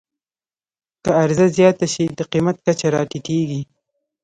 که 1.03 1.09
عرضه 1.23 1.45
زیاته 1.57 1.87
شي، 1.93 2.05
د 2.17 2.19
قیمت 2.31 2.55
کچه 2.65 2.87
راټیټېږي. 2.95 3.61